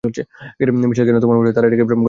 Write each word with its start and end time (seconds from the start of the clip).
মিশেল, 0.03 1.05
কেন 1.07 1.17
তোমার 1.19 1.37
মনেহয়, 1.37 1.53
তারা 1.53 1.67
এটাকে 1.67 1.83
প্রেম 1.83 1.89
করা 1.89 1.91
বলে? 1.91 1.99